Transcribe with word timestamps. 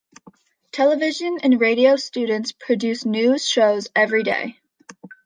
Television 0.71 1.37
and 1.43 1.61
radio 1.61 1.95
students 1.95 2.53
produce 2.53 3.05
news 3.05 3.47
shows 3.47 3.87
every 3.95 4.23
day. 4.23 4.57